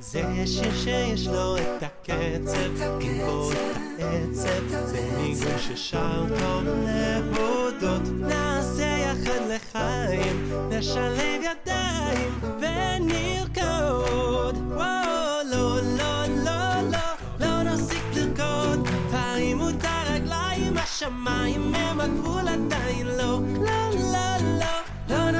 [0.00, 3.56] זה שיר שיש לו את הקצב, עם בו את
[3.98, 11.83] העצב, זה ניגון ששר טוב להודות, נעשה יחד לחיים, נשלב ידיים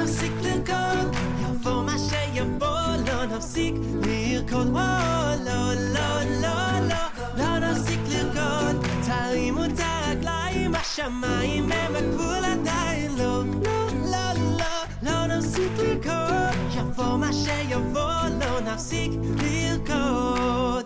[0.02, 7.04] נפסיק לרקוד, יבוא מה שיבוא, לא נפסיק לרקוד, וואו, לא, לא, לא, לא,
[7.36, 14.66] לא נפסיק לרקוד, תרימו את הרגליים, השמיים הם הגבול עדיין לא, לא, לא, לא,
[15.02, 20.83] לא נפסיק לרקוד, יבוא מה שיבוא, לא נפסיק לרקוד.